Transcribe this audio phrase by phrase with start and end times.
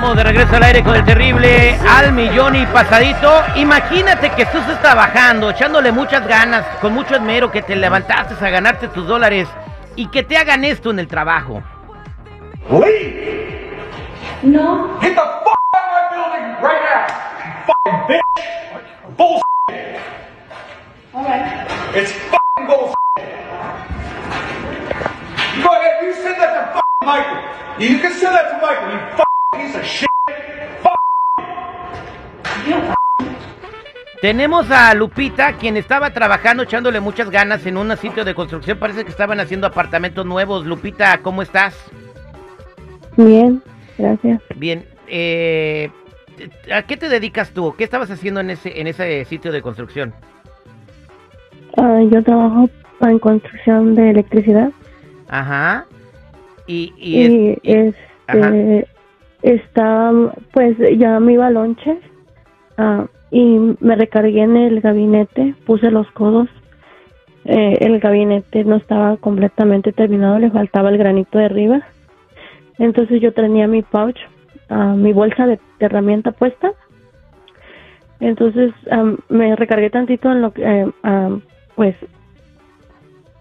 [0.00, 3.44] Estamos de regreso al aire con el terrible al millón y pasadito.
[3.56, 8.48] Imagínate que tú estés trabajando, echándole muchas ganas, con mucho esmero, que te levantaste a
[8.48, 9.46] ganarte tus dólares
[9.96, 11.62] y que te hagan esto en el trabajo.
[12.70, 13.76] Leave!
[14.42, 14.98] No.
[15.02, 17.06] Get the fuck out of my building right now!
[17.44, 19.16] You fucking bitch!
[19.18, 20.00] Bullshit!
[21.12, 21.68] All right.
[21.94, 22.96] It's fucking bullshit!
[25.56, 27.60] You go ahead, you send that to fucking Michael.
[27.78, 28.99] You can send that to Michael, you
[34.20, 38.78] Tenemos a Lupita, quien estaba trabajando, echándole muchas ganas en un sitio de construcción.
[38.78, 40.66] Parece que estaban haciendo apartamentos nuevos.
[40.66, 41.74] Lupita, ¿cómo estás?
[43.16, 43.62] Bien,
[43.96, 44.42] gracias.
[44.56, 44.84] Bien.
[45.08, 45.90] Eh,
[46.72, 47.74] ¿A qué te dedicas tú?
[47.78, 50.12] ¿Qué estabas haciendo en ese, en ese sitio de construcción?
[51.78, 52.68] Ah, yo trabajo
[53.00, 54.70] en construcción de electricidad
[55.28, 55.86] Ajá.
[56.66, 58.52] Y, y, y, es- y- ajá.
[59.42, 60.10] está
[60.52, 61.98] pues ya me iba a lonche
[62.76, 66.48] ah, y me recargué en el gabinete, puse los codos.
[67.44, 71.82] Eh, el gabinete no estaba completamente terminado, le faltaba el granito de arriba.
[72.78, 74.18] Entonces yo tenía mi pouch,
[74.68, 76.72] ah, mi bolsa de, herramienta puesta.
[78.18, 81.42] Entonces am, me recargué tantito en lo que, eh, am,
[81.76, 81.94] pues,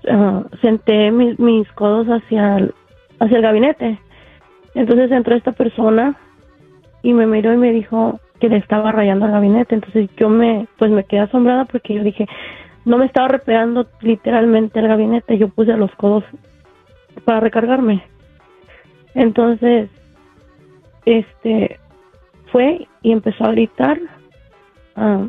[0.07, 2.73] ah, senté mis, mis codos hacia el,
[3.19, 3.99] hacia el gabinete.
[4.75, 6.15] Entonces entró esta persona
[7.01, 9.75] y me miró y me dijo que le estaba rayando el gabinete.
[9.75, 12.27] Entonces yo me, pues me quedé asombrada porque yo dije,
[12.85, 16.23] no me estaba repegando literalmente el gabinete, yo puse los codos
[17.25, 18.03] para recargarme.
[19.13, 19.89] Entonces,
[21.05, 21.79] este,
[22.51, 23.99] fue y empezó a gritar
[24.95, 25.27] ah,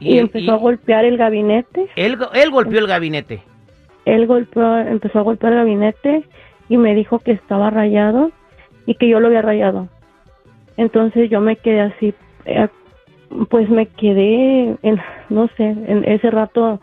[0.00, 1.88] y, empezó a golpear el gabinete.
[1.96, 3.42] él, él golpeó el gabinete.
[4.04, 6.24] Él golpeó, empezó a golpear el gabinete
[6.68, 8.30] y me dijo que estaba rayado
[8.86, 9.88] y que yo lo había rayado.
[10.76, 12.14] Entonces yo me quedé así,
[12.46, 12.68] eh,
[13.48, 16.80] pues me quedé, en, no sé, en ese rato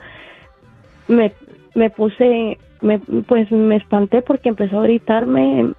[1.07, 1.31] me,
[1.75, 5.73] me puse, me, pues me espanté porque empezó a gritarme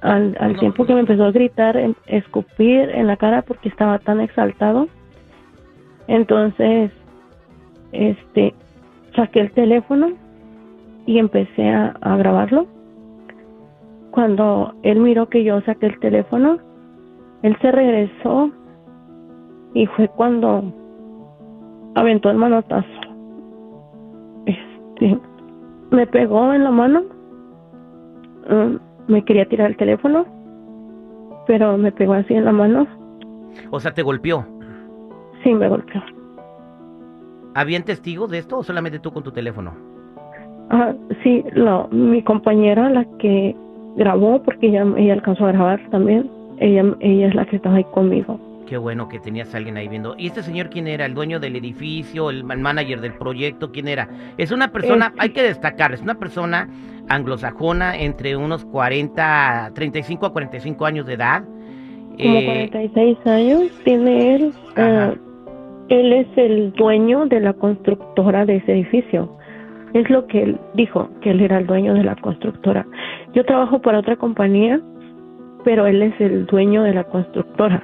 [0.00, 0.58] al, al No.
[0.58, 4.88] tiempo que me empezó a gritar, em- escupir en la cara porque estaba tan exaltado.
[6.06, 6.90] Entonces,
[7.92, 8.54] este,
[9.14, 10.12] saqué el teléfono
[11.06, 12.66] y empecé a, a grabarlo.
[14.10, 16.58] Cuando él miró que yo saqué el teléfono,
[17.42, 18.50] él se regresó
[19.74, 20.62] y fue cuando
[21.94, 22.86] aventó el manotazo.
[24.46, 25.18] Este,
[25.90, 27.02] me pegó en la mano,
[28.48, 28.76] mm,
[29.12, 30.24] me quería tirar el teléfono,
[31.46, 32.86] pero me pegó así en la mano,
[33.70, 34.44] O sea, te golpeó.
[35.42, 36.02] sí me golpeó.
[37.54, 39.72] ¿Habían testigos de esto o solamente tú con tu teléfono?
[40.70, 43.56] Ah, sí, lo, mi compañera, la que
[43.96, 47.84] grabó, porque ella, ella alcanzó a grabar también, ella, ella es la que estaba ahí
[47.92, 48.38] conmigo.
[48.66, 50.14] Qué bueno que tenías a alguien ahí viendo.
[50.18, 51.06] ¿Y este señor quién era?
[51.06, 52.28] ¿El dueño del edificio?
[52.28, 53.72] ¿El man- manager del proyecto?
[53.72, 54.08] ¿Quién era?
[54.36, 56.68] Es una persona, Este- hay que destacar, es una persona
[57.08, 61.42] anglosajona entre unos 40, 35 a 45 años de edad.
[61.42, 64.52] Como Eh, 46 años tiene él.
[64.76, 65.14] Ah,
[65.88, 69.34] él es el dueño de la constructora de ese edificio.
[69.94, 72.86] Es lo que él dijo, que él era el dueño de la constructora.
[73.32, 74.78] Yo trabajo para otra compañía,
[75.64, 77.82] pero él es el dueño de la constructora.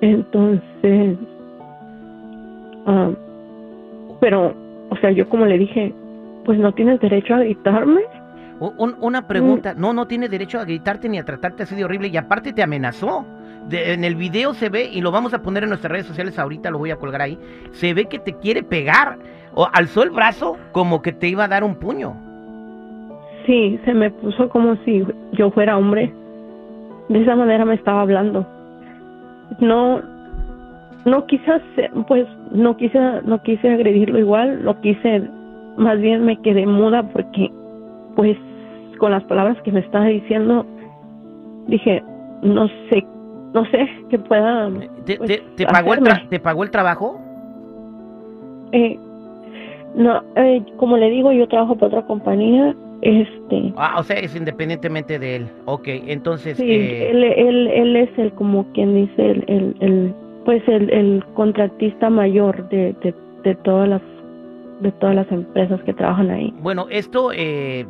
[0.00, 1.16] Entonces,
[2.86, 3.10] ah,
[4.20, 4.54] pero,
[4.90, 5.92] o sea, yo como le dije,
[6.44, 8.02] pues no tienes derecho a gritarme.
[8.78, 12.06] un- una pregunta, no, no tiene derecho a gritarte ni a tratarte así de horrible
[12.08, 13.24] y aparte te amenazó.
[13.68, 16.38] De- en el video se ve, y lo vamos a poner en nuestras redes sociales
[16.38, 17.36] ahorita, lo voy a colgar ahí,
[17.72, 19.18] se ve que te quiere pegar.
[19.54, 22.14] O alzó el brazo como que te iba a dar un puño.
[23.46, 26.12] Sí, se me puso como si yo fuera hombre.
[27.12, 28.46] De esa manera me estaba hablando.
[29.60, 30.00] No,
[31.04, 35.28] no quise, hacer- pues, no quise, no quise agredirlo igual, lo quise,
[35.76, 37.50] más bien me quedé muda porque,
[38.16, 38.36] pues,
[38.98, 40.64] con las palabras que me estaba diciendo,
[41.66, 42.02] dije,
[42.42, 43.04] no sé,
[43.52, 44.70] no sé qué pueda.
[45.04, 46.28] ¿Te, pues, te- te pagó, el tra-.
[46.30, 47.20] ¿Te pagó el trabajo?
[48.72, 48.98] Eh,
[49.96, 53.72] no, eh, como le digo, yo trabajo para otra compañía, este.
[53.76, 55.46] Ah, o sea, es independientemente de él.
[55.66, 56.56] Ok, entonces...
[56.56, 60.14] Sí, eh, él, él, él es el, como quien dice, el, el, el-
[60.44, 63.14] pues el, el contratista mayor de, de,
[63.44, 64.02] de todas las
[64.82, 66.52] de todas las empresas que trabajan ahí.
[66.58, 67.86] Bueno, esto, eh,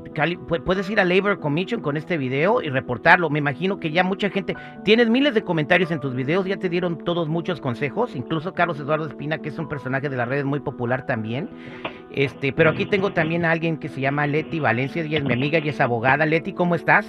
[0.65, 3.31] puedes ir a Labor Commission con este video y reportarlo.
[3.31, 4.55] Me imagino que ya mucha gente,
[4.85, 8.79] tienes miles de comentarios en tus videos, ya te dieron todos muchos consejos, incluso Carlos
[8.79, 11.49] Eduardo Espina, que es un personaje de las redes muy popular también.
[12.11, 15.33] Este, pero aquí tengo también a alguien que se llama Leti Valencia, ella es mi
[15.33, 16.27] amiga y es abogada.
[16.27, 17.07] Leti, ¿cómo estás?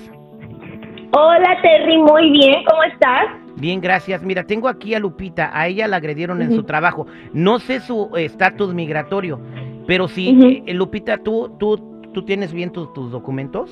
[1.15, 3.43] Hola Terry, muy bien, ¿cómo estás?
[3.55, 4.23] Bien, gracias.
[4.23, 5.51] Mira, tengo aquí a Lupita.
[5.53, 7.05] A ella la agredieron en su trabajo.
[7.33, 9.39] No sé su eh, estatus migratorio,
[9.87, 10.63] pero si, Ujú.
[10.65, 11.79] eh, Lupita, ¿tú, tú,
[12.13, 13.69] ¿tú tienes bien tus- tus documentos?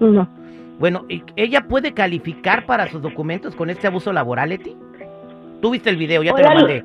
[0.00, 0.26] No.
[0.78, 4.74] Bueno, ¿y ¿ella puede calificar para sus documentos con este abuso laboral, Leti?
[5.60, 6.84] Tú viste el video, ya te lo mandé.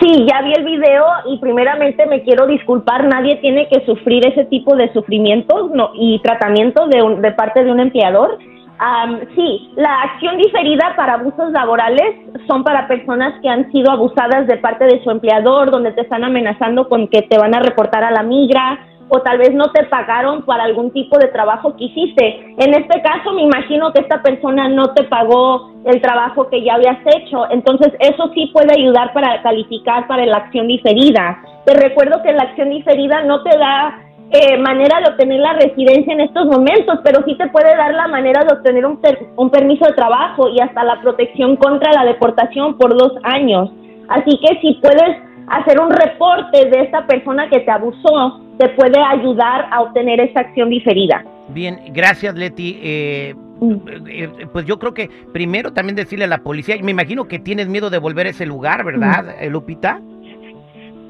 [0.00, 4.44] Sí, ya vi el video y primeramente me quiero disculpar, nadie tiene que sufrir ese
[4.44, 8.38] tipo de sufrimientos no, y tratamiento de, un- de parte de un empleador.
[8.78, 12.14] Am, sí, la acción diferida para abusos laborales
[12.46, 16.22] son para personas que han sido abusadas de parte de su empleador, donde te están
[16.22, 18.78] amenazando con que te van a reportar a la migra
[19.08, 22.54] o tal vez no te pagaron para algún tipo de trabajo que hiciste.
[22.58, 26.74] En este caso, me imagino que esta persona no te pagó el trabajo que ya
[26.74, 31.42] habías hecho, entonces eso sí puede ayudar para calificar para la acción diferida.
[31.64, 36.12] Te recuerdo que la acción diferida no te da eh, manera de obtener la residencia
[36.12, 39.50] en estos momentos, pero sí te puede dar la manera de obtener un, per- un
[39.50, 43.70] permiso de trabajo y hasta la protección contra la deportación por dos años.
[44.08, 45.16] Así que si puedes
[45.48, 50.40] hacer un reporte de esta persona que te abusó, te puede ayudar a obtener esa
[50.40, 51.24] acción diferida.
[51.48, 52.78] Bien, gracias, Leti.
[52.82, 57.26] Eh, eh, eh, pues yo creo que primero también decirle a la policía, me imagino
[57.26, 60.00] que tienes miedo de volver a ese lugar, ¿verdad, eh, Lupita?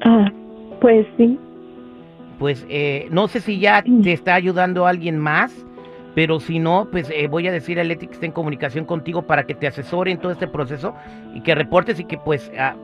[0.05, 0.31] Ah,
[0.79, 1.37] pues sí.
[2.39, 5.53] Pues eh, no sé si ya te está ayudando alguien más,
[6.15, 9.23] pero si no, pues eh, voy a decir a Leti que esté en comunicación contigo
[9.23, 10.95] para que te asesore en todo este proceso
[11.35, 12.75] y que reportes y que pues ah,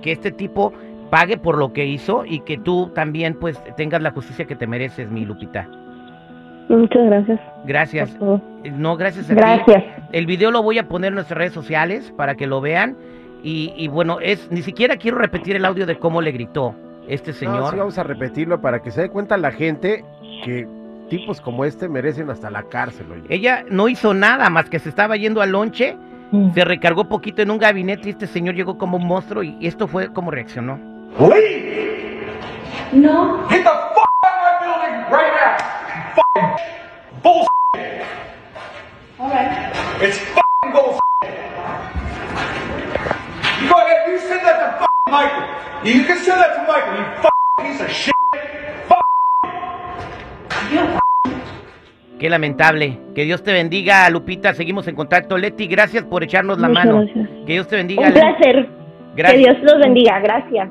[0.00, 0.72] que este tipo
[1.10, 4.66] pague por lo que hizo y que tú también pues tengas la justicia que te
[4.68, 5.68] mereces, mi Lupita.
[6.68, 8.16] Muchas gracias Gracias.
[8.62, 9.34] Eh, No, gracias a ti.
[9.34, 9.84] Gracias.
[10.12, 12.96] El video lo voy a poner en nuestras redes sociales para que lo vean.
[13.42, 16.74] Y, y bueno, es ni siquiera quiero repetir el audio de cómo le gritó
[17.08, 17.70] este No, señor.
[17.72, 20.04] sí, vamos a repetirlo para que se dé cuenta la gente
[20.44, 20.66] que
[21.08, 23.10] tipos como este merecen hasta la cárcel.
[23.10, 23.22] oye.
[23.30, 25.96] Ella no hizo nada más que se estaba yendo al lonche,
[26.54, 29.88] se recargó poquito en un gabinete y este señor llegó como un monstruo y esto
[29.88, 30.78] fue como reaccionó.
[31.18, 32.28] Leave!
[32.92, 33.46] No.
[33.48, 35.56] Get the fuck out of my building right now!
[36.14, 36.50] Fucking
[37.22, 38.02] bullshit!
[39.18, 39.72] All right.
[40.02, 41.00] It's fucking bullshit!
[43.62, 45.44] You go ahead, you send that to fucking Michael.
[45.84, 48.14] You can send that to Michael, you fucking piece of shit!
[48.86, 49.04] Fuck!
[50.70, 50.98] You
[52.18, 52.98] Qué lamentable.
[53.14, 54.52] Que Dios te bendiga, Lupita.
[54.54, 55.38] Seguimos en contacto.
[55.38, 57.00] Leti, gracias por echarnos la Muchas mano.
[57.02, 57.28] gracias.
[57.46, 58.02] Que Dios te bendiga.
[58.08, 58.20] Un Leti.
[58.20, 58.68] placer.
[59.14, 59.32] Gracias.
[59.46, 60.20] Que Dios los bendiga.
[60.20, 60.68] Gracias.